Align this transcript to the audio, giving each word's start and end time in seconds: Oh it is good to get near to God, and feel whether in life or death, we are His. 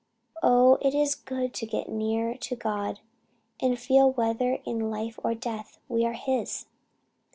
Oh 0.41 0.79
it 0.81 0.95
is 0.95 1.13
good 1.13 1.53
to 1.53 1.67
get 1.67 1.87
near 1.87 2.35
to 2.35 2.55
God, 2.55 3.01
and 3.59 3.77
feel 3.77 4.11
whether 4.13 4.53
in 4.65 4.89
life 4.89 5.19
or 5.23 5.35
death, 5.35 5.77
we 5.87 6.03
are 6.07 6.13
His. 6.13 6.65